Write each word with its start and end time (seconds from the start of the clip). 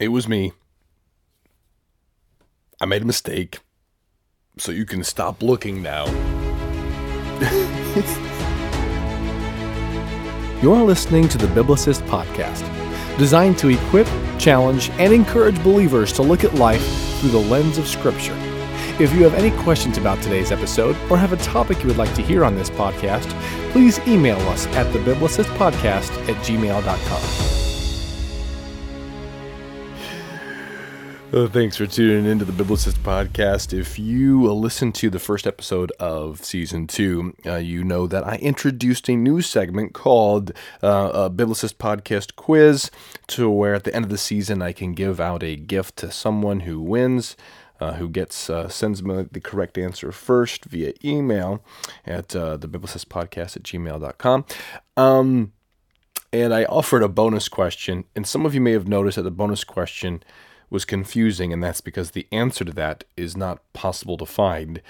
It 0.00 0.08
was 0.08 0.28
me. 0.28 0.52
I 2.80 2.86
made 2.86 3.02
a 3.02 3.06
mistake. 3.06 3.60
So 4.58 4.72
you 4.72 4.84
can 4.84 5.04
stop 5.04 5.42
looking 5.42 5.82
now. 5.82 6.06
You're 10.62 10.82
listening 10.84 11.28
to 11.28 11.38
the 11.38 11.46
Biblicist 11.48 12.02
Podcast, 12.06 12.62
designed 13.18 13.58
to 13.58 13.68
equip, 13.68 14.06
challenge, 14.38 14.90
and 14.90 15.12
encourage 15.12 15.60
believers 15.62 16.12
to 16.14 16.22
look 16.22 16.44
at 16.44 16.54
life 16.54 16.84
through 17.18 17.30
the 17.30 17.38
lens 17.38 17.78
of 17.78 17.88
Scripture. 17.88 18.36
If 19.00 19.12
you 19.14 19.24
have 19.24 19.34
any 19.34 19.50
questions 19.62 19.98
about 19.98 20.22
today's 20.22 20.52
episode 20.52 20.96
or 21.10 21.18
have 21.18 21.32
a 21.32 21.36
topic 21.38 21.80
you 21.80 21.88
would 21.88 21.96
like 21.96 22.14
to 22.14 22.22
hear 22.22 22.44
on 22.44 22.54
this 22.54 22.70
podcast, 22.70 23.28
please 23.72 23.98
email 24.06 24.38
us 24.50 24.66
at 24.68 24.86
thebiblicistpodcast 24.94 26.28
at 26.28 26.36
gmail.com. 26.44 27.51
Uh, 31.32 31.48
thanks 31.48 31.78
for 31.78 31.86
tuning 31.86 32.30
into 32.30 32.44
the 32.44 32.52
Biblicist 32.52 32.98
podcast. 32.98 33.72
If 33.72 33.98
you 33.98 34.50
uh, 34.50 34.52
listened 34.52 34.94
to 34.96 35.08
the 35.08 35.18
first 35.18 35.46
episode 35.46 35.90
of 35.92 36.44
season 36.44 36.86
two, 36.86 37.34
uh, 37.46 37.54
you 37.54 37.84
know 37.84 38.06
that 38.06 38.26
I 38.26 38.36
introduced 38.36 39.08
a 39.08 39.16
new 39.16 39.40
segment 39.40 39.94
called 39.94 40.52
uh, 40.82 41.10
a 41.14 41.30
Biblicist 41.30 41.76
Podcast 41.76 42.36
Quiz, 42.36 42.90
to 43.28 43.48
where 43.48 43.74
at 43.74 43.84
the 43.84 43.96
end 43.96 44.04
of 44.04 44.10
the 44.10 44.18
season 44.18 44.60
I 44.60 44.72
can 44.72 44.92
give 44.92 45.20
out 45.20 45.42
a 45.42 45.56
gift 45.56 45.96
to 46.00 46.10
someone 46.10 46.60
who 46.60 46.78
wins. 46.82 47.34
Uh, 47.80 47.94
who 47.94 48.08
gets 48.10 48.48
uh, 48.48 48.68
sends 48.68 49.02
me 49.02 49.26
the 49.32 49.40
correct 49.40 49.76
answer 49.76 50.12
first 50.12 50.66
via 50.66 50.92
email 51.02 51.64
at 52.06 52.36
uh, 52.36 52.56
the 52.56 52.68
biblicist 52.68 53.06
podcast 53.06 53.56
at 53.56 53.64
gmail.com. 53.64 54.44
Um, 54.96 55.52
and 56.32 56.54
I 56.54 56.64
offered 56.64 57.02
a 57.02 57.08
bonus 57.08 57.48
question, 57.48 58.04
and 58.14 58.24
some 58.26 58.44
of 58.44 58.54
you 58.54 58.60
may 58.60 58.72
have 58.72 58.86
noticed 58.86 59.16
that 59.16 59.22
the 59.22 59.32
bonus 59.32 59.64
question 59.64 60.22
was 60.72 60.84
confusing, 60.86 61.52
and 61.52 61.62
that's 61.62 61.82
because 61.82 62.12
the 62.12 62.26
answer 62.32 62.64
to 62.64 62.72
that 62.72 63.04
is 63.16 63.36
not 63.36 63.60
possible 63.74 64.16
to 64.16 64.26
find 64.26 64.80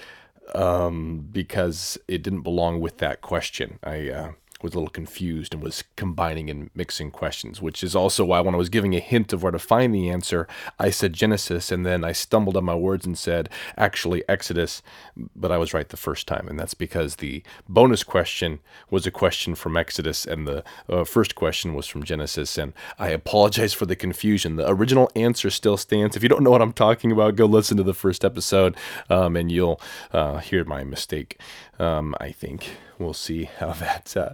um, 0.55 1.27
because 1.31 1.97
it 2.07 2.23
didn't 2.23 2.41
belong 2.41 2.79
with 2.79 2.97
that 2.99 3.21
question. 3.21 3.79
I 3.83 4.09
uh, 4.09 4.31
was 4.63 4.73
a 4.73 4.77
little 4.77 4.89
confused 4.89 5.53
and 5.53 5.61
was 5.61 5.83
combining 5.95 6.49
and 6.49 6.69
mixing 6.73 7.11
questions, 7.11 7.61
which 7.61 7.83
is 7.83 7.95
also 7.95 8.25
why 8.25 8.39
when 8.39 8.55
I 8.55 8.57
was 8.57 8.69
giving 8.69 8.95
a 8.95 8.99
hint 8.99 9.33
of 9.33 9.43
where 9.43 9.51
to 9.51 9.59
find 9.59 9.93
the 9.93 10.09
answer, 10.09 10.47
I 10.79 10.89
said 10.89 11.13
Genesis, 11.13 11.71
and 11.71 11.85
then 11.85 12.03
I 12.03 12.13
stumbled 12.13 12.57
on 12.57 12.63
my 12.63 12.75
words 12.75 13.05
and 13.05 13.17
said 13.17 13.49
actually 13.77 14.23
Exodus, 14.29 14.81
but 15.35 15.51
I 15.51 15.57
was 15.57 15.73
right 15.73 15.87
the 15.87 15.97
first 15.97 16.27
time, 16.27 16.47
and 16.47 16.59
that's 16.59 16.73
because 16.73 17.17
the 17.17 17.43
bonus 17.67 18.03
question 18.03 18.59
was 18.89 19.05
a 19.05 19.11
question 19.11 19.53
from 19.55 19.75
Exodus, 19.75 20.25
and 20.25 20.47
the 20.47 20.63
uh, 20.89 21.03
first 21.03 21.35
question 21.35 21.73
was 21.73 21.87
from 21.87 22.03
Genesis, 22.03 22.57
and 22.57 22.73
I 22.97 23.09
apologize 23.09 23.73
for 23.73 23.85
the 23.85 23.95
confusion. 23.95 24.55
The 24.55 24.69
original 24.69 25.11
answer 25.15 25.49
still 25.49 25.77
stands. 25.77 26.15
If 26.15 26.23
you 26.23 26.29
don't 26.29 26.43
know 26.43 26.51
what 26.51 26.61
I'm 26.61 26.73
talking 26.73 27.11
about, 27.11 27.35
go 27.35 27.45
listen 27.45 27.77
to 27.77 27.83
the 27.83 27.93
first 27.93 28.23
episode, 28.23 28.77
um, 29.09 29.35
and 29.35 29.51
you'll 29.51 29.81
uh, 30.13 30.37
hear 30.37 30.63
my 30.63 30.83
mistake. 30.83 31.39
Um, 31.79 32.15
I 32.19 32.31
think 32.31 32.69
we'll 33.03 33.13
see 33.13 33.45
how 33.45 33.71
that 33.73 34.15
uh, 34.15 34.33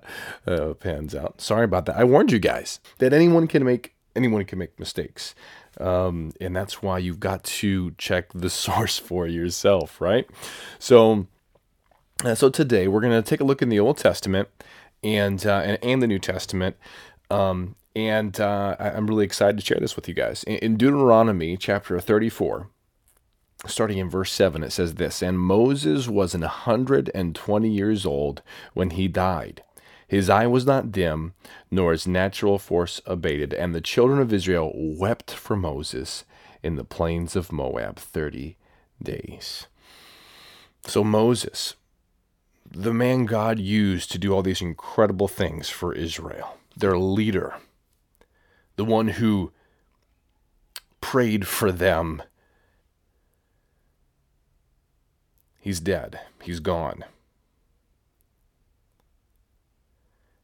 uh, 0.50 0.74
pans 0.74 1.16
out. 1.16 1.42
Sorry 1.42 1.66
about 1.66 1.86
that. 1.86 1.98
I 1.98 2.04
warned 2.04 2.32
you 2.32 2.40
guys 2.40 2.80
that 3.00 3.14
anyone 3.14 3.48
can 3.48 3.64
make 3.64 3.96
anyone 4.16 4.44
can 4.46 4.60
make 4.60 4.78
mistakes, 4.80 5.36
um, 5.80 6.34
and 6.42 6.56
that's 6.56 6.82
why 6.82 6.98
you've 6.98 7.20
got 7.20 7.44
to 7.44 7.92
check 7.98 8.32
the 8.34 8.50
source 8.66 8.98
for 8.98 9.28
yourself, 9.28 10.00
right? 10.02 10.28
So, 10.78 11.28
uh, 12.24 12.36
so 12.36 12.50
today 12.50 12.88
we're 12.88 13.02
going 13.02 13.22
to 13.22 13.28
take 13.28 13.40
a 13.40 13.46
look 13.46 13.62
in 13.62 13.70
the 13.70 13.80
Old 13.80 13.98
Testament 13.98 14.50
and 15.04 15.46
uh, 15.46 15.62
and, 15.64 15.80
and 15.84 16.02
the 16.02 16.08
New 16.08 16.20
Testament. 16.20 16.76
Um, 17.32 17.76
and 17.96 18.40
uh, 18.40 18.76
I'm 18.80 19.08
really 19.08 19.26
excited 19.26 19.60
to 19.60 19.66
share 19.66 19.80
this 19.80 19.96
with 19.96 20.08
you 20.08 20.14
guys. 20.14 20.44
In 20.44 20.78
Deuteronomy 20.78 21.58
chapter 21.58 22.00
34, 22.00 22.70
starting 23.66 23.98
in 23.98 24.10
verse 24.10 24.32
7, 24.32 24.64
it 24.64 24.72
says 24.72 24.96
this 24.96 25.22
And 25.22 25.40
Moses 25.40 26.08
was 26.08 26.34
an 26.34 26.42
120 26.42 27.70
years 27.70 28.06
old 28.06 28.42
when 28.74 28.92
he 28.92 29.08
died. 29.08 29.64
His 30.08 30.30
eye 30.30 30.48
was 30.48 30.66
not 30.66 30.92
dim, 30.92 31.34
nor 31.70 31.92
his 31.92 32.08
natural 32.08 32.58
force 32.58 33.00
abated. 33.06 33.54
And 33.54 33.76
the 33.76 33.82
children 33.82 34.20
of 34.20 34.34
Israel 34.34 34.72
wept 34.74 35.32
for 35.32 35.56
Moses 35.56 36.26
in 36.64 36.76
the 36.78 36.84
plains 36.84 37.36
of 37.36 37.52
Moab 37.52 37.98
30 37.98 38.58
days. 39.02 39.68
So, 40.88 41.04
Moses, 41.04 41.76
the 42.72 42.94
man 42.94 43.26
God 43.26 43.60
used 43.60 44.12
to 44.12 44.18
do 44.18 44.34
all 44.34 44.42
these 44.42 44.62
incredible 44.62 45.28
things 45.28 45.70
for 45.70 45.94
Israel, 45.94 46.58
their 46.76 46.98
leader, 46.98 47.56
the 48.78 48.86
one 48.86 49.10
who 49.10 49.52
prayed 51.02 51.48
for 51.48 51.72
them 51.72 52.24
He's 55.70 55.80
dead. 55.80 56.22
He's 56.42 56.60
gone. 56.60 57.06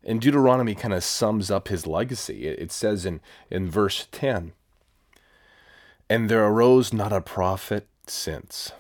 And 0.04 0.22
Deuteronomy 0.22 0.76
kind 0.76 0.94
of 0.94 1.04
sums 1.04 1.50
up 1.50 1.68
his 1.68 1.88
legacy. 1.88 2.46
It 2.48 2.72
says 2.72 3.08
in, 3.08 3.22
in 3.50 3.68
verse 3.68 4.08
10 4.12 4.52
And 6.12 6.30
there 6.30 6.46
arose 6.46 6.94
not 6.94 7.12
a 7.12 7.22
prophet 7.22 7.88
since 8.06 8.72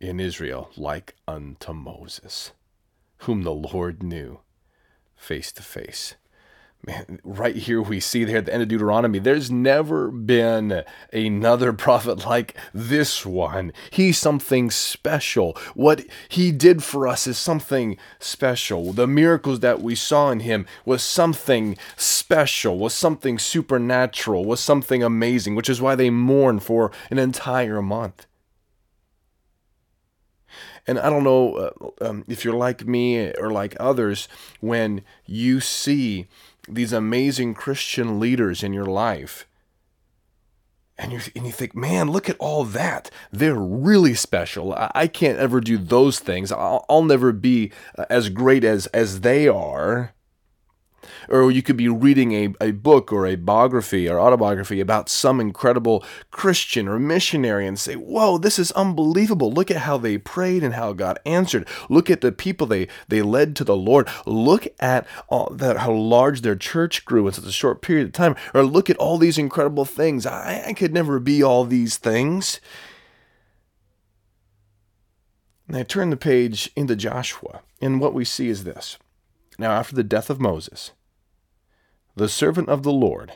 in 0.00 0.18
Israel 0.18 0.70
like 0.76 1.14
unto 1.28 1.72
Moses, 1.72 2.50
whom 3.18 3.44
the 3.44 3.54
Lord 3.54 4.02
knew 4.02 4.40
face 5.14 5.52
to 5.52 5.62
face 5.62 6.16
right 7.24 7.56
here 7.56 7.82
we 7.82 7.98
see 7.98 8.24
there 8.24 8.38
at 8.38 8.46
the 8.46 8.52
end 8.52 8.62
of 8.62 8.68
Deuteronomy, 8.68 9.18
there's 9.18 9.50
never 9.50 10.10
been 10.10 10.84
another 11.12 11.72
prophet 11.72 12.24
like 12.26 12.54
this 12.72 13.26
one. 13.26 13.72
He's 13.90 14.18
something 14.18 14.70
special. 14.70 15.56
What 15.74 16.04
he 16.28 16.52
did 16.52 16.82
for 16.84 17.08
us 17.08 17.26
is 17.26 17.38
something 17.38 17.96
special. 18.20 18.92
The 18.92 19.06
miracles 19.06 19.60
that 19.60 19.82
we 19.82 19.94
saw 19.94 20.30
in 20.30 20.40
him 20.40 20.66
was 20.84 21.02
something 21.02 21.76
special, 21.96 22.78
was 22.78 22.94
something 22.94 23.38
supernatural, 23.38 24.44
was 24.44 24.60
something 24.60 25.02
amazing, 25.02 25.54
which 25.54 25.68
is 25.68 25.80
why 25.80 25.94
they 25.94 26.10
mourn 26.10 26.60
for 26.60 26.92
an 27.10 27.18
entire 27.18 27.82
month. 27.82 28.26
And 30.86 30.98
I 31.00 31.10
don't 31.10 31.24
know 31.24 31.54
uh, 32.00 32.04
um, 32.08 32.24
if 32.28 32.44
you're 32.44 32.54
like 32.54 32.86
me 32.86 33.32
or 33.32 33.50
like 33.50 33.76
others, 33.80 34.28
when 34.60 35.02
you 35.26 35.60
see 35.60 36.28
these 36.68 36.92
amazing 36.92 37.54
Christian 37.54 38.20
leaders 38.20 38.62
in 38.62 38.72
your 38.72 38.86
life. 38.86 39.46
And 40.98 41.12
you, 41.12 41.20
and 41.34 41.44
you 41.44 41.52
think, 41.52 41.74
man, 41.74 42.10
look 42.10 42.30
at 42.30 42.38
all 42.38 42.64
that. 42.64 43.10
They're 43.30 43.54
really 43.54 44.14
special. 44.14 44.72
I, 44.72 44.90
I 44.94 45.06
can't 45.08 45.38
ever 45.38 45.60
do 45.60 45.76
those 45.76 46.18
things. 46.18 46.50
I'll, 46.50 46.86
I'll 46.88 47.04
never 47.04 47.32
be 47.32 47.70
uh, 47.98 48.06
as 48.08 48.30
great 48.30 48.64
as, 48.64 48.86
as 48.88 49.20
they 49.20 49.46
are. 49.46 50.14
Or 51.28 51.50
you 51.50 51.62
could 51.62 51.76
be 51.76 51.88
reading 51.88 52.32
a, 52.32 52.54
a 52.60 52.70
book 52.72 53.12
or 53.12 53.26
a 53.26 53.36
biography 53.36 54.08
or 54.08 54.20
autobiography 54.20 54.80
about 54.80 55.08
some 55.08 55.40
incredible 55.40 56.04
Christian 56.30 56.88
or 56.88 56.98
missionary 56.98 57.66
and 57.66 57.78
say, 57.78 57.94
Whoa, 57.94 58.38
this 58.38 58.58
is 58.58 58.72
unbelievable. 58.72 59.52
Look 59.52 59.70
at 59.70 59.78
how 59.78 59.96
they 59.96 60.18
prayed 60.18 60.62
and 60.62 60.74
how 60.74 60.92
God 60.92 61.18
answered. 61.24 61.66
Look 61.88 62.10
at 62.10 62.20
the 62.20 62.32
people 62.32 62.66
they, 62.66 62.88
they 63.08 63.22
led 63.22 63.56
to 63.56 63.64
the 63.64 63.76
Lord. 63.76 64.08
Look 64.26 64.66
at 64.80 65.06
all 65.28 65.50
that, 65.54 65.78
how 65.78 65.92
large 65.92 66.42
their 66.42 66.56
church 66.56 67.04
grew 67.04 67.26
in 67.26 67.32
such 67.32 67.44
a 67.44 67.52
short 67.52 67.82
period 67.82 68.06
of 68.06 68.12
time. 68.12 68.36
Or 68.54 68.64
look 68.64 68.90
at 68.90 68.96
all 68.96 69.18
these 69.18 69.38
incredible 69.38 69.84
things. 69.84 70.26
I, 70.26 70.64
I 70.68 70.72
could 70.72 70.92
never 70.92 71.18
be 71.18 71.42
all 71.42 71.64
these 71.64 71.96
things. 71.96 72.60
And 75.68 75.76
I 75.76 75.82
turn 75.82 76.10
the 76.10 76.16
page 76.16 76.70
into 76.76 76.94
Joshua, 76.94 77.62
and 77.80 78.00
what 78.00 78.14
we 78.14 78.24
see 78.24 78.48
is 78.48 78.64
this. 78.64 78.98
Now, 79.58 79.72
after 79.72 79.96
the 79.96 80.04
death 80.04 80.30
of 80.30 80.40
Moses, 80.40 80.92
the 82.16 82.28
servant 82.28 82.68
of 82.70 82.82
the 82.82 82.92
Lord. 82.92 83.34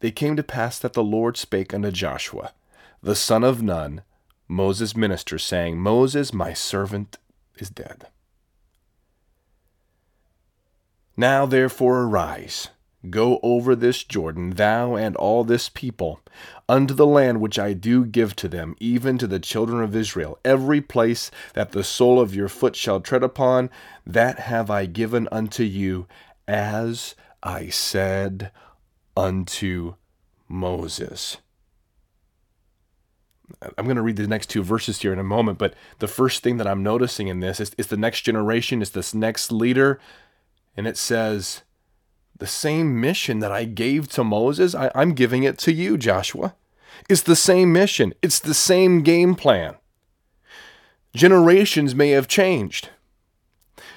It 0.00 0.14
came 0.14 0.36
to 0.36 0.42
pass 0.44 0.78
that 0.78 0.92
the 0.92 1.02
Lord 1.02 1.36
spake 1.36 1.74
unto 1.74 1.90
Joshua, 1.90 2.52
the 3.02 3.16
son 3.16 3.42
of 3.42 3.60
Nun, 3.60 4.02
Moses' 4.46 4.94
minister, 4.96 5.36
saying, 5.36 5.78
Moses, 5.78 6.32
my 6.32 6.52
servant, 6.52 7.18
is 7.58 7.70
dead. 7.70 8.06
Now 11.16 11.44
therefore 11.44 12.02
arise, 12.02 12.68
go 13.10 13.40
over 13.42 13.74
this 13.74 14.04
Jordan, 14.04 14.50
thou 14.50 14.94
and 14.94 15.16
all 15.16 15.42
this 15.42 15.68
people, 15.68 16.20
unto 16.68 16.94
the 16.94 17.06
land 17.06 17.40
which 17.40 17.58
I 17.58 17.72
do 17.72 18.04
give 18.04 18.36
to 18.36 18.48
them, 18.48 18.76
even 18.78 19.18
to 19.18 19.26
the 19.26 19.40
children 19.40 19.82
of 19.82 19.96
Israel. 19.96 20.38
Every 20.44 20.80
place 20.80 21.32
that 21.54 21.72
the 21.72 21.82
sole 21.82 22.20
of 22.20 22.34
your 22.34 22.48
foot 22.48 22.76
shall 22.76 23.00
tread 23.00 23.24
upon, 23.24 23.70
that 24.06 24.38
have 24.40 24.70
I 24.70 24.86
given 24.86 25.26
unto 25.32 25.64
you, 25.64 26.06
as 26.46 27.14
I 27.42 27.68
said 27.68 28.50
unto 29.16 29.94
Moses. 30.48 31.38
I'm 33.78 33.84
going 33.84 33.96
to 33.96 34.02
read 34.02 34.16
the 34.16 34.26
next 34.26 34.50
two 34.50 34.62
verses 34.62 35.00
here 35.00 35.12
in 35.12 35.18
a 35.18 35.24
moment, 35.24 35.58
but 35.58 35.74
the 36.00 36.08
first 36.08 36.42
thing 36.42 36.56
that 36.56 36.66
I'm 36.66 36.82
noticing 36.82 37.28
in 37.28 37.40
this 37.40 37.60
is, 37.60 37.70
the 37.86 37.96
next 37.96 38.22
generation, 38.22 38.82
is 38.82 38.90
this 38.90 39.14
next 39.14 39.52
leader, 39.52 40.00
and 40.76 40.86
it 40.86 40.96
says, 40.96 41.62
the 42.38 42.46
same 42.46 43.00
mission 43.00 43.38
that 43.38 43.52
I 43.52 43.64
gave 43.64 44.08
to 44.10 44.24
Moses, 44.24 44.74
I, 44.74 44.90
I'm 44.94 45.14
giving 45.14 45.44
it 45.44 45.58
to 45.58 45.72
you, 45.72 45.96
Joshua. 45.96 46.54
It's 47.08 47.22
the 47.22 47.36
same 47.36 47.72
mission, 47.72 48.14
it's 48.20 48.40
the 48.40 48.54
same 48.54 49.02
game 49.02 49.34
plan. 49.34 49.76
Generations 51.14 51.94
may 51.94 52.10
have 52.10 52.28
changed. 52.28 52.90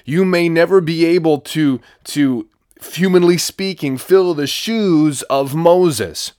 You 0.04 0.24
may 0.24 0.48
never 0.48 0.80
be 0.80 1.04
able 1.04 1.40
to, 1.40 1.80
to 2.04 2.48
humanly 2.82 3.38
speaking, 3.38 3.98
fill 3.98 4.34
the 4.34 4.46
shoes 4.46 5.22
of 5.22 5.54
Moses. 5.54 6.32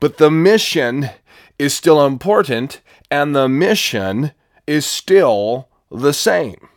But 0.00 0.18
the 0.18 0.30
mission 0.30 1.10
is 1.58 1.74
still 1.74 2.04
important, 2.04 2.80
and 3.10 3.34
the 3.34 3.48
mission 3.48 4.32
is 4.66 4.86
still 4.86 5.68
the 5.90 6.12
same. 6.12 6.68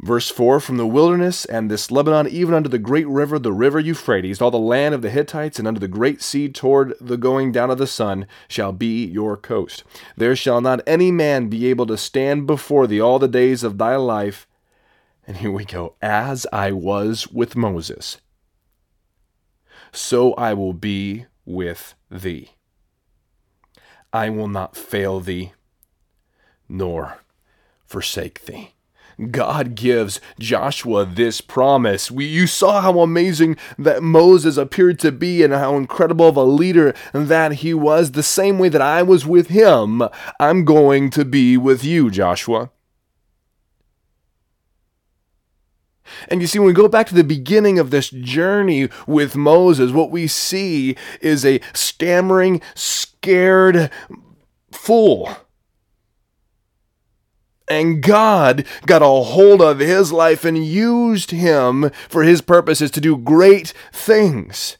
Verse 0.00 0.30
4 0.30 0.60
From 0.60 0.76
the 0.76 0.86
wilderness 0.86 1.44
and 1.44 1.70
this 1.70 1.90
Lebanon, 1.90 2.28
even 2.28 2.54
unto 2.54 2.68
the 2.68 2.78
great 2.78 3.08
river, 3.08 3.38
the 3.38 3.52
river 3.52 3.80
Euphrates, 3.80 4.40
all 4.40 4.50
the 4.50 4.58
land 4.58 4.94
of 4.94 5.02
the 5.02 5.10
Hittites, 5.10 5.58
and 5.58 5.66
unto 5.66 5.80
the 5.80 5.88
great 5.88 6.22
sea 6.22 6.48
toward 6.48 6.94
the 7.00 7.16
going 7.16 7.50
down 7.50 7.70
of 7.70 7.78
the 7.78 7.86
sun, 7.86 8.26
shall 8.46 8.72
be 8.72 9.04
your 9.04 9.36
coast. 9.36 9.82
There 10.16 10.36
shall 10.36 10.60
not 10.60 10.82
any 10.86 11.10
man 11.10 11.48
be 11.48 11.66
able 11.66 11.86
to 11.86 11.96
stand 11.96 12.46
before 12.46 12.86
thee 12.86 13.00
all 13.00 13.18
the 13.18 13.28
days 13.28 13.64
of 13.64 13.78
thy 13.78 13.96
life. 13.96 14.46
And 15.26 15.38
here 15.38 15.50
we 15.50 15.64
go, 15.64 15.96
as 16.00 16.46
I 16.52 16.72
was 16.72 17.28
with 17.28 17.56
Moses, 17.56 18.20
so 19.92 20.32
I 20.34 20.54
will 20.54 20.72
be 20.72 21.26
with 21.44 21.94
thee. 22.10 22.50
I 24.12 24.30
will 24.30 24.48
not 24.48 24.76
fail 24.76 25.20
thee, 25.20 25.52
nor 26.66 27.18
forsake 27.84 28.46
thee. 28.46 28.72
God 29.30 29.74
gives 29.74 30.20
Joshua 30.38 31.04
this 31.04 31.40
promise. 31.40 32.10
We, 32.10 32.24
you 32.24 32.46
saw 32.46 32.80
how 32.80 33.00
amazing 33.00 33.56
that 33.76 34.02
Moses 34.02 34.56
appeared 34.56 34.98
to 35.00 35.10
be 35.10 35.42
and 35.42 35.52
how 35.52 35.76
incredible 35.76 36.28
of 36.28 36.36
a 36.36 36.44
leader 36.44 36.94
that 37.12 37.54
he 37.54 37.74
was. 37.74 38.12
The 38.12 38.22
same 38.22 38.58
way 38.58 38.68
that 38.68 38.82
I 38.82 39.02
was 39.02 39.26
with 39.26 39.48
him, 39.48 40.02
I'm 40.38 40.64
going 40.64 41.10
to 41.10 41.24
be 41.24 41.56
with 41.56 41.82
you, 41.82 42.10
Joshua. 42.10 42.70
And 46.28 46.40
you 46.40 46.46
see, 46.46 46.58
when 46.58 46.68
we 46.68 46.72
go 46.72 46.88
back 46.88 47.06
to 47.08 47.14
the 47.14 47.24
beginning 47.24 47.78
of 47.78 47.90
this 47.90 48.10
journey 48.10 48.88
with 49.06 49.36
Moses, 49.36 49.92
what 49.92 50.10
we 50.10 50.26
see 50.26 50.96
is 51.20 51.44
a 51.44 51.60
stammering, 51.74 52.62
scared 52.74 53.90
fool 54.70 55.28
and 57.70 58.02
God 58.02 58.64
got 58.86 59.02
a 59.02 59.06
hold 59.06 59.60
of 59.60 59.78
his 59.78 60.12
life 60.12 60.44
and 60.44 60.64
used 60.64 61.30
him 61.30 61.90
for 62.08 62.22
his 62.22 62.40
purposes 62.40 62.90
to 62.92 63.00
do 63.00 63.16
great 63.16 63.72
things. 63.92 64.78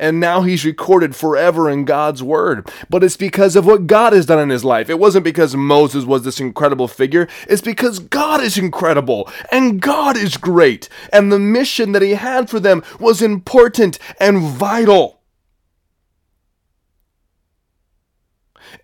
And 0.00 0.18
now 0.18 0.40
he's 0.40 0.64
recorded 0.64 1.14
forever 1.14 1.68
in 1.68 1.84
God's 1.84 2.22
word. 2.22 2.70
But 2.88 3.04
it's 3.04 3.18
because 3.18 3.54
of 3.54 3.66
what 3.66 3.86
God 3.86 4.14
has 4.14 4.24
done 4.24 4.38
in 4.38 4.48
his 4.48 4.64
life. 4.64 4.88
It 4.88 4.98
wasn't 4.98 5.24
because 5.24 5.54
Moses 5.54 6.06
was 6.06 6.22
this 6.22 6.40
incredible 6.40 6.88
figure. 6.88 7.28
It's 7.46 7.60
because 7.60 7.98
God 7.98 8.40
is 8.40 8.56
incredible 8.56 9.28
and 9.52 9.78
God 9.80 10.16
is 10.16 10.38
great. 10.38 10.88
And 11.12 11.30
the 11.30 11.38
mission 11.38 11.92
that 11.92 12.00
he 12.00 12.12
had 12.12 12.48
for 12.48 12.58
them 12.58 12.82
was 12.98 13.20
important 13.20 13.98
and 14.18 14.40
vital. 14.40 15.19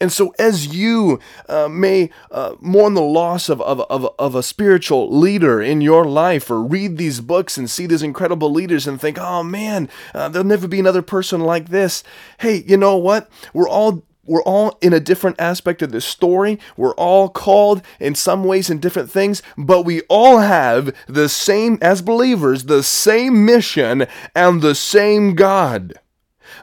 And 0.00 0.12
so, 0.12 0.34
as 0.38 0.74
you 0.74 1.20
uh, 1.48 1.68
may 1.68 2.10
uh, 2.30 2.54
mourn 2.60 2.94
the 2.94 3.02
loss 3.02 3.48
of, 3.48 3.60
of, 3.62 3.80
of, 3.82 4.08
of 4.18 4.34
a 4.34 4.42
spiritual 4.42 5.16
leader 5.16 5.60
in 5.62 5.80
your 5.80 6.04
life, 6.04 6.50
or 6.50 6.62
read 6.62 6.96
these 6.96 7.20
books 7.20 7.56
and 7.56 7.70
see 7.70 7.86
these 7.86 8.02
incredible 8.02 8.50
leaders 8.50 8.86
and 8.86 9.00
think, 9.00 9.18
oh 9.18 9.42
man, 9.42 9.88
uh, 10.14 10.28
there'll 10.28 10.46
never 10.46 10.68
be 10.68 10.80
another 10.80 11.02
person 11.02 11.40
like 11.40 11.68
this. 11.68 12.02
Hey, 12.38 12.64
you 12.66 12.76
know 12.76 12.96
what? 12.96 13.30
We're 13.52 13.68
all 13.68 14.02
we're 14.26 14.42
all 14.42 14.76
in 14.80 14.92
a 14.92 15.00
different 15.00 15.40
aspect 15.40 15.82
of 15.82 15.92
this 15.92 16.04
story. 16.04 16.58
We're 16.76 16.94
all 16.94 17.28
called 17.28 17.82
in 18.00 18.14
some 18.14 18.44
ways 18.44 18.68
in 18.68 18.78
different 18.80 19.10
things, 19.10 19.42
but 19.56 19.82
we 19.82 20.02
all 20.02 20.38
have 20.38 20.94
the 21.06 21.28
same, 21.28 21.78
as 21.80 22.02
believers, 22.02 22.64
the 22.64 22.82
same 22.82 23.44
mission 23.44 24.06
and 24.34 24.62
the 24.62 24.74
same 24.74 25.34
God 25.34 25.94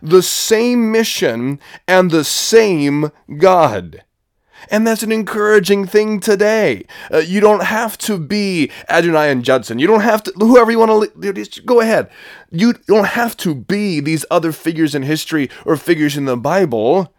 the 0.02 0.24
same 0.24 0.92
mission 0.92 1.60
and 1.88 2.12
the 2.12 2.24
same 2.24 3.12
God. 3.38 4.04
And 4.70 4.88
that's 4.88 5.04
an 5.04 5.12
encouraging 5.12 5.86
thing 5.88 6.20
today. 6.20 6.86
Uh, 7.12 7.18
you 7.18 7.40
don't 7.40 7.64
have 7.64 7.98
to 8.00 8.18
be 8.18 8.72
Adoniram 8.90 9.42
Judson. 9.42 9.80
You 9.80 9.88
don't 9.88 10.02
have 10.02 10.24
to, 10.24 10.32
whoever 10.38 10.72
you 10.72 10.80
want 10.80 11.14
to, 11.22 11.34
just 11.34 11.66
go 11.66 11.82
ahead. 11.82 12.10
You 12.50 12.74
don't 12.74 13.08
have 13.08 13.36
to 13.38 13.54
be 13.54 14.00
these 14.00 14.26
other 14.32 14.52
figures 14.52 14.96
in 14.96 15.04
history 15.04 15.50
or 15.66 15.76
figures 15.76 16.16
in 16.16 16.26
the 16.26 16.38
Bible. 16.38 17.14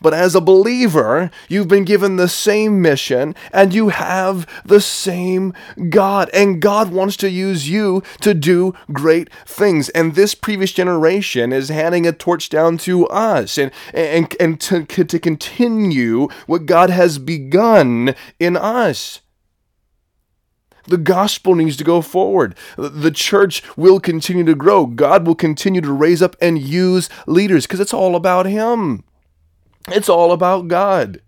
But 0.00 0.14
as 0.14 0.34
a 0.34 0.40
believer, 0.40 1.30
you've 1.48 1.68
been 1.68 1.84
given 1.84 2.16
the 2.16 2.28
same 2.28 2.80
mission 2.82 3.34
and 3.52 3.74
you 3.74 3.88
have 3.88 4.46
the 4.64 4.80
same 4.80 5.52
God. 5.88 6.30
And 6.32 6.60
God 6.60 6.90
wants 6.90 7.16
to 7.18 7.30
use 7.30 7.68
you 7.68 8.02
to 8.20 8.34
do 8.34 8.74
great 8.92 9.32
things. 9.44 9.88
And 9.90 10.14
this 10.14 10.34
previous 10.34 10.72
generation 10.72 11.52
is 11.52 11.68
handing 11.68 12.06
a 12.06 12.12
torch 12.12 12.48
down 12.48 12.78
to 12.78 13.06
us 13.08 13.58
and, 13.58 13.70
and, 13.92 14.34
and 14.38 14.60
to, 14.60 14.84
to 14.84 15.18
continue 15.18 16.28
what 16.46 16.66
God 16.66 16.90
has 16.90 17.18
begun 17.18 18.14
in 18.38 18.56
us. 18.56 19.20
The 20.88 20.96
gospel 20.96 21.54
needs 21.54 21.76
to 21.76 21.84
go 21.84 22.00
forward. 22.00 22.54
The 22.78 23.10
church 23.10 23.62
will 23.76 24.00
continue 24.00 24.44
to 24.44 24.54
grow. 24.54 24.86
God 24.86 25.26
will 25.26 25.34
continue 25.34 25.82
to 25.82 25.92
raise 25.92 26.22
up 26.22 26.34
and 26.40 26.58
use 26.58 27.10
leaders 27.26 27.66
because 27.66 27.80
it's 27.80 27.92
all 27.92 28.16
about 28.16 28.46
Him. 28.46 29.04
It's 29.90 30.08
all 30.08 30.32
about 30.32 30.68
God. 30.68 31.20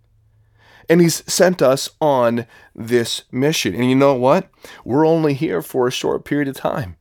And 0.89 1.01
He's 1.01 1.23
sent 1.33 1.63
us 1.63 1.89
on 2.01 2.47
this 2.75 3.23
mission. 3.31 3.75
And 3.75 3.89
you 3.89 3.95
know 3.95 4.15
what? 4.15 4.51
We're 4.85 5.07
only 5.07 5.35
here 5.35 5.63
for 5.63 5.87
a 5.87 5.93
short 5.93 6.25
period 6.25 6.49
of 6.49 6.57
time. 6.57 6.97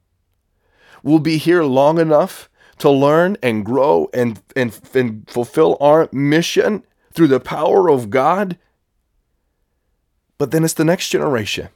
We'll 1.03 1.19
be 1.19 1.37
here 1.37 1.63
long 1.63 1.99
enough 1.99 2.49
to 2.79 2.89
learn 2.89 3.37
and 3.41 3.65
grow 3.65 4.09
and, 4.13 4.41
and, 4.55 4.79
and 4.93 5.29
fulfill 5.29 5.77
our 5.79 6.09
mission 6.11 6.83
through 7.13 7.27
the 7.27 7.39
power 7.39 7.89
of 7.89 8.09
God. 8.09 8.57
But 10.37 10.51
then 10.51 10.63
it's 10.63 10.73
the 10.73 10.85
next 10.85 11.09
generation 11.09 11.69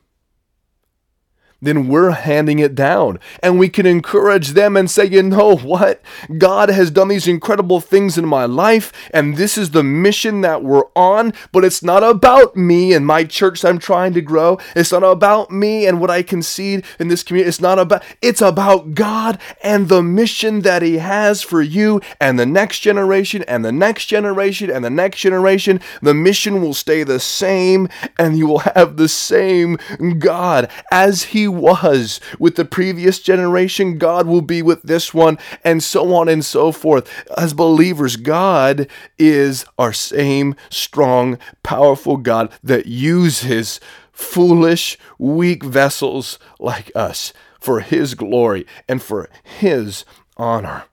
then 1.63 1.87
we're 1.87 2.11
handing 2.11 2.59
it 2.59 2.75
down. 2.75 3.19
And 3.41 3.57
we 3.57 3.69
can 3.69 3.85
encourage 3.85 4.49
them 4.49 4.75
and 4.75 4.89
say, 4.89 5.05
you 5.05 5.23
know 5.23 5.55
what? 5.55 6.01
God 6.37 6.69
has 6.69 6.91
done 6.91 7.07
these 7.07 7.27
incredible 7.27 7.79
things 7.79 8.17
in 8.17 8.25
my 8.25 8.45
life, 8.45 8.91
and 9.11 9.37
this 9.37 9.57
is 9.57 9.71
the 9.71 9.83
mission 9.83 10.41
that 10.41 10.63
we're 10.63 10.85
on, 10.95 11.33
but 11.51 11.63
it's 11.63 11.83
not 11.83 12.03
about 12.03 12.55
me 12.55 12.93
and 12.93 13.05
my 13.05 13.23
church 13.23 13.63
I'm 13.63 13.79
trying 13.79 14.13
to 14.13 14.21
grow. 14.21 14.59
It's 14.75 14.91
not 14.91 15.03
about 15.03 15.51
me 15.51 15.85
and 15.85 15.99
what 15.99 16.09
I 16.09 16.23
concede 16.23 16.85
in 16.99 17.07
this 17.07 17.23
community. 17.23 17.47
It's 17.47 17.61
not 17.61 17.79
about, 17.79 18.03
it's 18.21 18.41
about 18.41 18.93
God 18.93 19.39
and 19.63 19.87
the 19.89 20.03
mission 20.03 20.61
that 20.61 20.81
He 20.81 20.97
has 20.97 21.41
for 21.41 21.61
you 21.61 22.01
and 22.19 22.37
the 22.37 22.45
next 22.45 22.79
generation 22.79 23.43
and 23.43 23.63
the 23.63 23.71
next 23.71 24.05
generation 24.05 24.69
and 24.69 24.83
the 24.83 24.89
next 24.89 25.19
generation. 25.19 25.79
The 26.01 26.13
mission 26.13 26.61
will 26.61 26.73
stay 26.73 27.03
the 27.03 27.19
same, 27.19 27.87
and 28.19 28.37
you 28.37 28.47
will 28.47 28.59
have 28.59 28.97
the 28.97 29.07
same 29.07 29.77
God 30.19 30.69
as 30.91 31.23
He 31.23 31.47
was 31.53 32.19
with 32.39 32.55
the 32.55 32.65
previous 32.65 33.19
generation, 33.19 33.97
God 33.97 34.27
will 34.27 34.41
be 34.41 34.61
with 34.61 34.83
this 34.83 35.13
one, 35.13 35.37
and 35.63 35.83
so 35.83 36.13
on 36.13 36.27
and 36.27 36.43
so 36.43 36.71
forth. 36.71 37.09
As 37.37 37.53
believers, 37.53 38.15
God 38.15 38.87
is 39.17 39.65
our 39.77 39.93
same 39.93 40.55
strong, 40.69 41.37
powerful 41.63 42.17
God 42.17 42.51
that 42.63 42.85
uses 42.85 43.79
foolish, 44.11 44.97
weak 45.17 45.63
vessels 45.63 46.39
like 46.59 46.91
us 46.95 47.33
for 47.59 47.79
His 47.79 48.15
glory 48.15 48.65
and 48.87 49.01
for 49.01 49.29
His 49.43 50.05
honor. 50.37 50.83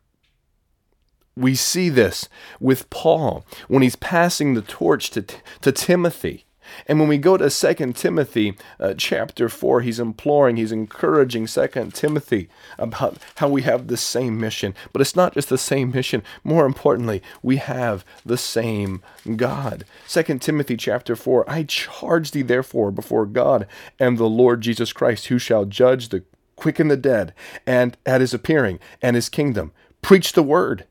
We 1.36 1.54
see 1.54 1.88
this 1.88 2.28
with 2.58 2.90
Paul 2.90 3.46
when 3.68 3.82
he's 3.82 3.96
passing 3.96 4.54
the 4.54 4.62
torch 4.62 5.10
to, 5.10 5.24
to 5.62 5.72
Timothy. 5.72 6.44
And 6.86 6.98
when 6.98 7.08
we 7.08 7.18
go 7.18 7.36
to 7.36 7.50
2 7.50 7.92
Timothy 7.92 8.56
uh, 8.78 8.94
chapter 8.96 9.48
4, 9.48 9.80
he's 9.82 10.00
imploring, 10.00 10.56
he's 10.56 10.72
encouraging 10.72 11.46
2 11.46 11.90
Timothy 11.92 12.48
about 12.78 13.18
how 13.36 13.48
we 13.48 13.62
have 13.62 13.86
the 13.86 13.96
same 13.96 14.40
mission. 14.40 14.74
But 14.92 15.02
it's 15.02 15.16
not 15.16 15.34
just 15.34 15.48
the 15.48 15.58
same 15.58 15.90
mission. 15.92 16.22
More 16.44 16.66
importantly, 16.66 17.22
we 17.42 17.56
have 17.56 18.04
the 18.24 18.38
same 18.38 19.02
God. 19.36 19.84
2 20.08 20.22
Timothy 20.38 20.76
chapter 20.76 21.16
4, 21.16 21.48
I 21.48 21.64
charge 21.64 22.30
thee 22.30 22.42
therefore 22.42 22.90
before 22.90 23.26
God 23.26 23.66
and 23.98 24.18
the 24.18 24.28
Lord 24.28 24.60
Jesus 24.60 24.92
Christ, 24.92 25.26
who 25.26 25.38
shall 25.38 25.64
judge 25.64 26.08
the 26.08 26.24
quick 26.56 26.78
and 26.78 26.90
the 26.90 26.96
dead, 26.96 27.34
and 27.66 27.96
at 28.06 28.20
his 28.20 28.34
appearing 28.34 28.78
and 29.02 29.16
his 29.16 29.28
kingdom. 29.28 29.72
Preach 30.02 30.34
the 30.34 30.42
word. 30.42 30.86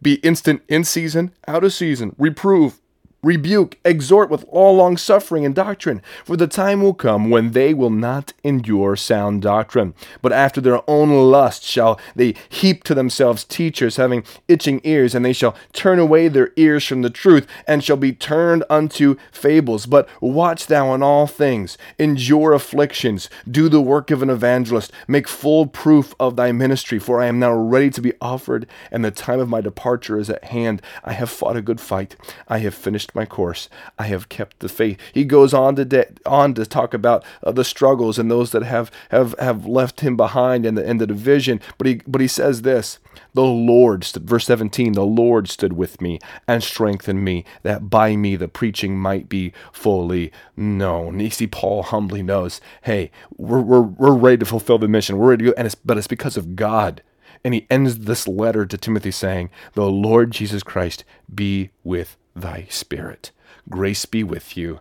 Be 0.00 0.14
instant 0.16 0.62
in 0.68 0.84
season, 0.84 1.32
out 1.46 1.62
of 1.62 1.72
season. 1.72 2.14
Reprove, 2.18 2.80
rebuke, 3.26 3.76
exhort 3.84 4.30
with 4.30 4.44
all 4.48 4.76
long 4.76 4.96
suffering 4.96 5.44
and 5.44 5.54
doctrine. 5.54 6.00
For 6.24 6.36
the 6.36 6.46
time 6.46 6.80
will 6.80 6.94
come 6.94 7.28
when 7.28 7.50
they 7.50 7.74
will 7.74 7.90
not 7.90 8.32
endure 8.44 8.94
sound 8.94 9.42
doctrine, 9.42 9.94
but 10.22 10.32
after 10.32 10.60
their 10.60 10.88
own 10.88 11.10
lust 11.10 11.64
shall 11.64 12.00
they 12.14 12.34
heap 12.48 12.84
to 12.84 12.94
themselves 12.94 13.42
teachers 13.42 13.96
having 13.96 14.24
itching 14.46 14.80
ears, 14.84 15.14
and 15.14 15.24
they 15.24 15.32
shall 15.32 15.56
turn 15.72 15.98
away 15.98 16.28
their 16.28 16.52
ears 16.54 16.86
from 16.86 17.02
the 17.02 17.10
truth, 17.10 17.48
and 17.66 17.82
shall 17.82 17.96
be 17.96 18.12
turned 18.12 18.62
unto 18.70 19.16
fables. 19.32 19.86
But 19.86 20.08
watch 20.20 20.66
thou 20.66 20.94
in 20.94 21.02
all 21.02 21.26
things, 21.26 21.76
endure 21.98 22.52
afflictions, 22.52 23.28
do 23.50 23.68
the 23.68 23.80
work 23.80 24.12
of 24.12 24.22
an 24.22 24.30
evangelist, 24.30 24.92
make 25.08 25.26
full 25.26 25.66
proof 25.66 26.14
of 26.20 26.36
thy 26.36 26.52
ministry, 26.52 27.00
for 27.00 27.20
I 27.20 27.26
am 27.26 27.40
now 27.40 27.52
ready 27.52 27.90
to 27.90 28.00
be 28.00 28.12
offered, 28.20 28.68
and 28.92 29.04
the 29.04 29.10
time 29.10 29.40
of 29.40 29.48
my 29.48 29.60
departure 29.60 30.16
is 30.16 30.30
at 30.30 30.44
hand. 30.44 30.80
I 31.02 31.12
have 31.14 31.28
fought 31.28 31.56
a 31.56 31.62
good 31.62 31.80
fight. 31.80 32.14
I 32.46 32.58
have 32.58 32.74
finished 32.74 33.15
my 33.16 33.26
course. 33.26 33.68
I 33.98 34.04
have 34.04 34.28
kept 34.28 34.60
the 34.60 34.68
faith. 34.68 34.98
He 35.12 35.24
goes 35.24 35.52
on 35.52 35.74
to 35.76 35.84
de- 35.84 36.06
on 36.24 36.54
to 36.54 36.64
talk 36.64 36.94
about 36.94 37.24
uh, 37.42 37.50
the 37.50 37.64
struggles 37.64 38.18
and 38.18 38.30
those 38.30 38.52
that 38.52 38.62
have 38.62 38.92
have 39.10 39.34
have 39.40 39.66
left 39.66 40.00
him 40.00 40.16
behind 40.16 40.64
and 40.64 40.78
the 40.78 40.86
and 40.86 41.00
the 41.00 41.06
division. 41.08 41.60
But 41.78 41.88
he 41.88 42.00
but 42.06 42.20
he 42.20 42.28
says 42.28 42.62
this: 42.62 43.00
the 43.34 43.44
Lord 43.44 44.02
stood, 44.02 44.28
verse 44.28 44.46
17, 44.46 44.94
the 44.94 45.04
Lord 45.04 45.48
stood 45.48 45.74
with 45.74 46.00
me 46.00 46.18
and 46.48 46.62
strengthened 46.62 47.22
me, 47.22 47.44
that 47.64 47.90
by 47.90 48.16
me 48.16 48.34
the 48.34 48.48
preaching 48.48 48.98
might 48.98 49.28
be 49.28 49.52
fully 49.72 50.32
known. 50.56 51.20
You 51.20 51.30
see, 51.30 51.46
Paul 51.46 51.82
humbly 51.82 52.22
knows, 52.22 52.62
hey, 52.82 53.10
we're, 53.36 53.60
we're, 53.60 53.82
we're 53.82 54.14
ready 54.14 54.38
to 54.38 54.46
fulfill 54.46 54.78
the 54.78 54.88
mission. 54.88 55.18
We're 55.18 55.30
ready 55.30 55.44
to 55.44 55.50
go, 55.50 55.54
and 55.58 55.66
it's, 55.66 55.74
but 55.74 55.98
it's 55.98 56.06
because 56.06 56.36
of 56.36 56.56
God. 56.56 57.02
And 57.44 57.52
he 57.52 57.66
ends 57.68 57.98
this 57.98 58.26
letter 58.26 58.64
to 58.66 58.78
Timothy 58.78 59.10
saying, 59.10 59.50
The 59.74 59.86
Lord 59.86 60.30
Jesus 60.30 60.62
Christ 60.62 61.04
be 61.32 61.70
with 61.84 62.16
thy 62.36 62.66
spirit. 62.68 63.32
Grace 63.68 64.06
be 64.06 64.22
with 64.22 64.56
you. 64.56 64.80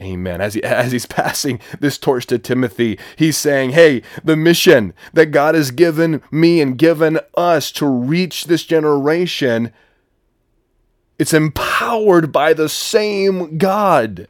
Amen. 0.00 0.40
As, 0.40 0.54
he, 0.54 0.62
as 0.62 0.92
he's 0.92 1.06
passing 1.06 1.60
this 1.80 1.98
torch 1.98 2.26
to 2.26 2.38
Timothy, 2.38 2.98
he's 3.16 3.36
saying, 3.36 3.70
Hey, 3.70 4.02
the 4.22 4.36
mission 4.36 4.92
that 5.12 5.26
God 5.26 5.54
has 5.54 5.70
given 5.70 6.22
me 6.30 6.60
and 6.60 6.76
given 6.76 7.18
us 7.36 7.70
to 7.72 7.86
reach 7.86 8.44
this 8.44 8.64
generation, 8.64 9.72
it's 11.18 11.32
empowered 11.32 12.30
by 12.30 12.52
the 12.52 12.68
same 12.68 13.56
God. 13.56 14.28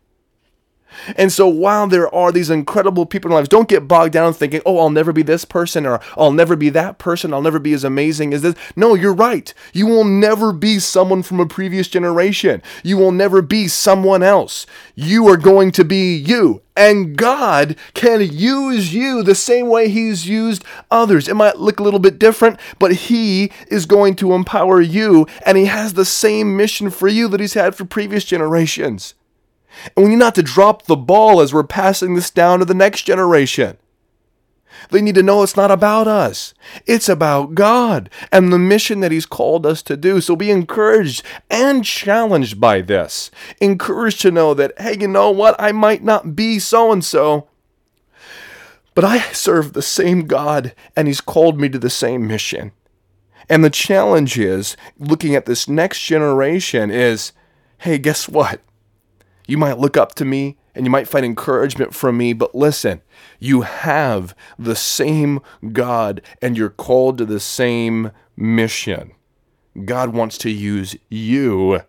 And 1.16 1.32
so 1.32 1.46
while 1.46 1.86
there 1.86 2.12
are 2.14 2.32
these 2.32 2.50
incredible 2.50 3.06
people 3.06 3.28
in 3.28 3.32
our 3.32 3.40
lives, 3.40 3.48
don't 3.48 3.68
get 3.68 3.88
bogged 3.88 4.12
down 4.12 4.32
thinking, 4.32 4.62
oh, 4.64 4.78
I'll 4.78 4.90
never 4.90 5.12
be 5.12 5.22
this 5.22 5.44
person 5.44 5.86
or 5.86 6.00
I'll 6.16 6.32
never 6.32 6.56
be 6.56 6.70
that 6.70 6.98
person. 6.98 7.32
I'll 7.32 7.42
never 7.42 7.58
be 7.58 7.72
as 7.72 7.84
amazing 7.84 8.32
as 8.32 8.42
this. 8.42 8.54
No, 8.74 8.94
you're 8.94 9.14
right. 9.14 9.52
You 9.72 9.86
will 9.86 10.04
never 10.04 10.52
be 10.52 10.78
someone 10.78 11.22
from 11.22 11.40
a 11.40 11.46
previous 11.46 11.88
generation. 11.88 12.62
You 12.82 12.96
will 12.96 13.12
never 13.12 13.42
be 13.42 13.68
someone 13.68 14.22
else. 14.22 14.66
You 14.94 15.28
are 15.28 15.36
going 15.36 15.72
to 15.72 15.84
be 15.84 16.14
you. 16.16 16.62
And 16.76 17.16
God 17.16 17.74
can 17.94 18.20
use 18.20 18.92
you 18.92 19.22
the 19.22 19.34
same 19.34 19.68
way 19.68 19.88
He's 19.88 20.28
used 20.28 20.62
others. 20.90 21.26
It 21.26 21.34
might 21.34 21.56
look 21.56 21.80
a 21.80 21.82
little 21.82 22.00
bit 22.00 22.18
different, 22.18 22.60
but 22.78 22.92
He 22.92 23.50
is 23.68 23.86
going 23.86 24.14
to 24.16 24.34
empower 24.34 24.82
you, 24.82 25.26
and 25.46 25.56
He 25.56 25.64
has 25.64 25.94
the 25.94 26.04
same 26.04 26.54
mission 26.54 26.90
for 26.90 27.08
you 27.08 27.28
that 27.28 27.40
He's 27.40 27.54
had 27.54 27.74
for 27.74 27.86
previous 27.86 28.26
generations. 28.26 29.14
And 29.96 30.04
we 30.04 30.10
need 30.10 30.18
not 30.18 30.34
to 30.36 30.42
drop 30.42 30.82
the 30.82 30.96
ball 30.96 31.40
as 31.40 31.52
we're 31.52 31.64
passing 31.64 32.14
this 32.14 32.30
down 32.30 32.60
to 32.60 32.64
the 32.64 32.74
next 32.74 33.02
generation. 33.02 33.76
They 34.90 35.00
need 35.02 35.14
to 35.16 35.22
know 35.22 35.42
it's 35.42 35.56
not 35.56 35.70
about 35.70 36.06
us. 36.06 36.54
It's 36.86 37.08
about 37.08 37.54
God 37.54 38.10
and 38.30 38.52
the 38.52 38.58
mission 38.58 39.00
that 39.00 39.12
He's 39.12 39.26
called 39.26 39.66
us 39.66 39.82
to 39.82 39.96
do. 39.96 40.20
So 40.20 40.36
be 40.36 40.50
encouraged 40.50 41.24
and 41.50 41.84
challenged 41.84 42.60
by 42.60 42.82
this. 42.82 43.30
Encouraged 43.60 44.20
to 44.22 44.30
know 44.30 44.54
that, 44.54 44.78
hey, 44.78 44.96
you 44.98 45.08
know 45.08 45.30
what? 45.30 45.56
I 45.58 45.72
might 45.72 46.02
not 46.02 46.36
be 46.36 46.58
so 46.58 46.92
and 46.92 47.04
so, 47.04 47.48
but 48.94 49.04
I 49.04 49.18
serve 49.32 49.72
the 49.72 49.82
same 49.82 50.26
God 50.26 50.74
and 50.94 51.08
He's 51.08 51.20
called 51.20 51.60
me 51.60 51.68
to 51.68 51.78
the 51.78 51.90
same 51.90 52.26
mission. 52.26 52.72
And 53.48 53.64
the 53.64 53.70
challenge 53.70 54.38
is 54.38 54.76
looking 54.98 55.34
at 55.34 55.46
this 55.46 55.68
next 55.68 56.02
generation 56.02 56.90
is, 56.90 57.32
hey, 57.78 57.98
guess 57.98 58.28
what? 58.28 58.60
You 59.46 59.58
might 59.58 59.78
look 59.78 59.96
up 59.96 60.14
to 60.16 60.24
me 60.24 60.56
and 60.74 60.84
you 60.84 60.90
might 60.90 61.08
find 61.08 61.24
encouragement 61.24 61.94
from 61.94 62.18
me, 62.18 62.32
but 62.32 62.54
listen, 62.54 63.00
you 63.38 63.62
have 63.62 64.34
the 64.58 64.76
same 64.76 65.40
God 65.72 66.20
and 66.42 66.56
you're 66.56 66.68
called 66.68 67.18
to 67.18 67.24
the 67.24 67.40
same 67.40 68.10
mission. 68.36 69.12
God 69.84 70.10
wants 70.14 70.38
to 70.38 70.50
use 70.50 70.96
you 71.08 71.82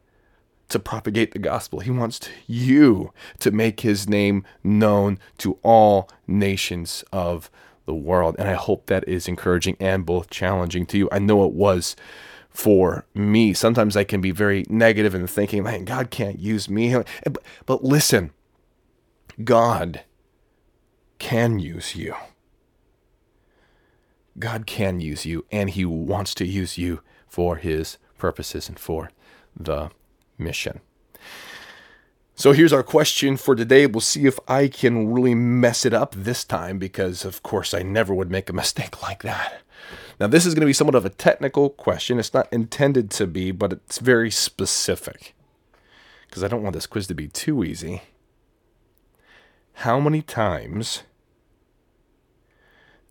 to 0.69 0.79
propagate 0.79 1.31
the 1.31 1.39
gospel. 1.39 1.79
He 1.79 1.91
wants 1.91 2.19
you 2.45 3.13
to 3.39 3.51
make 3.51 3.81
his 3.81 4.07
name 4.09 4.43
known 4.63 5.19
to 5.39 5.57
all 5.63 6.09
nations 6.27 7.03
of 7.11 7.49
the 7.85 7.95
world. 7.95 8.35
And 8.37 8.49
I 8.49 8.53
hope 8.53 8.87
that 8.87 9.07
is 9.07 9.27
encouraging 9.27 9.77
and 9.79 10.05
both 10.05 10.29
challenging 10.29 10.85
to 10.87 10.97
you. 10.97 11.09
I 11.11 11.19
know 11.19 11.45
it 11.45 11.53
was 11.53 11.95
for 12.57 13.05
me. 13.13 13.53
Sometimes 13.53 13.95
I 13.95 14.03
can 14.03 14.19
be 14.19 14.31
very 14.31 14.65
negative 14.67 15.13
in 15.13 15.27
thinking, 15.27 15.61
man, 15.61 15.85
God 15.85 16.09
can't 16.09 16.39
use 16.39 16.67
me. 16.67 16.95
But 17.67 17.83
listen, 17.83 18.31
God 19.43 20.01
can 21.19 21.59
use 21.59 21.95
you. 21.95 22.15
God 24.39 24.65
can 24.65 24.99
use 24.99 25.23
you, 25.23 25.45
and 25.51 25.69
He 25.69 25.85
wants 25.85 26.33
to 26.33 26.47
use 26.47 26.79
you 26.79 27.01
for 27.27 27.57
His 27.57 27.99
purposes 28.17 28.67
and 28.67 28.79
for 28.79 29.11
the 29.55 29.91
mission. 30.39 30.79
So 32.33 32.53
here's 32.53 32.73
our 32.73 32.83
question 32.83 33.37
for 33.37 33.55
today. 33.55 33.85
We'll 33.85 34.01
see 34.01 34.25
if 34.25 34.39
I 34.47 34.67
can 34.67 35.13
really 35.13 35.35
mess 35.35 35.85
it 35.85 35.93
up 35.93 36.15
this 36.15 36.43
time 36.43 36.79
because, 36.79 37.23
of 37.23 37.43
course, 37.43 37.75
I 37.75 37.83
never 37.83 38.15
would 38.15 38.31
make 38.31 38.49
a 38.49 38.53
mistake 38.63 39.03
like 39.03 39.21
that. 39.21 39.61
Now, 40.19 40.27
this 40.27 40.45
is 40.45 40.53
going 40.55 40.62
to 40.62 40.67
be 40.67 40.74
somewhat 40.74 40.95
of 40.95 41.05
a 41.05 41.09
technical 41.09 41.69
question. 41.69 42.17
It's 42.17 42.33
not 42.33 42.51
intended 42.51 43.12
to 43.12 43.27
be, 43.27 43.51
but 43.51 43.71
it's 43.71 44.00
very 44.00 44.31
specific 44.31 45.36
because 46.27 46.43
I 46.43 46.47
don't 46.47 46.63
want 46.63 46.74
this 46.74 46.88
quiz 46.88 47.07
to 47.07 47.13
be 47.13 47.27
too 47.27 47.63
easy. 47.63 48.01
How 49.74 50.00
many 50.00 50.21
times 50.21 51.03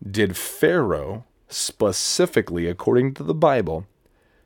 did 0.05 0.35
Pharaoh 0.35 1.25
specifically, 1.47 2.67
according 2.67 3.13
to 3.15 3.23
the 3.23 3.33
Bible, 3.33 3.87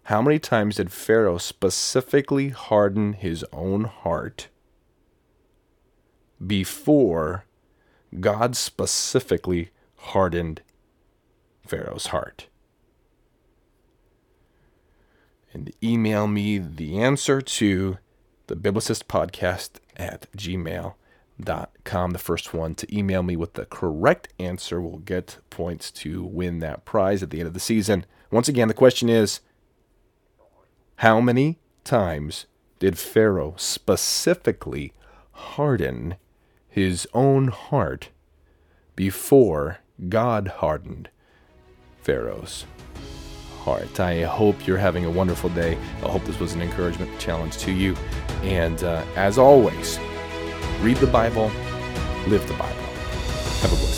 how 0.03 0.21
many 0.21 0.39
times 0.39 0.75
did 0.75 0.91
Pharaoh 0.91 1.37
specifically 1.37 2.49
harden 2.49 3.13
his 3.13 3.43
own 3.51 3.85
heart 3.85 4.49
before 6.45 7.45
God 8.19 8.55
specifically 8.55 9.69
hardened 9.95 10.61
Pharaoh's 11.65 12.07
heart? 12.07 12.47
And 15.53 15.71
email 15.83 16.27
me 16.27 16.57
the 16.57 16.99
answer 16.99 17.41
to 17.41 17.97
the 18.47 18.55
Biblicist 18.55 19.05
podcast 19.05 19.79
at 19.97 20.31
gmail.com. 20.35 22.11
The 22.11 22.19
first 22.19 22.53
one 22.53 22.75
to 22.75 22.97
email 22.97 23.23
me 23.23 23.35
with 23.35 23.53
the 23.53 23.65
correct 23.65 24.29
answer 24.39 24.81
will 24.81 24.99
get 24.99 25.37
points 25.49 25.91
to 25.91 26.23
win 26.23 26.59
that 26.59 26.85
prize 26.85 27.21
at 27.23 27.29
the 27.29 27.39
end 27.39 27.47
of 27.47 27.53
the 27.53 27.59
season. 27.59 28.05
Once 28.31 28.47
again, 28.47 28.67
the 28.67 28.73
question 28.73 29.09
is 29.09 29.41
How 30.97 31.19
many 31.19 31.59
times 31.83 32.45
did 32.79 32.97
Pharaoh 32.97 33.55
specifically 33.57 34.93
harden 35.31 36.15
his 36.67 37.07
own 37.13 37.49
heart 37.49 38.09
before 38.95 39.79
God 40.09 40.47
hardened 40.47 41.09
Pharaoh's 42.01 42.65
heart. 43.61 43.99
I 43.99 44.23
hope 44.23 44.65
you're 44.65 44.77
having 44.77 45.05
a 45.05 45.09
wonderful 45.09 45.49
day. 45.51 45.77
I 46.03 46.09
hope 46.09 46.23
this 46.25 46.39
was 46.39 46.53
an 46.53 46.61
encouragement 46.61 47.11
challenge 47.19 47.57
to 47.59 47.71
you. 47.71 47.95
And 48.41 48.83
uh, 48.83 49.03
as 49.15 49.37
always, 49.37 49.99
read 50.81 50.97
the 50.97 51.07
Bible, 51.07 51.51
live 52.27 52.47
the 52.47 52.55
Bible. 52.55 52.81
Have 53.61 53.71
a 53.71 53.75
blessed 53.75 53.90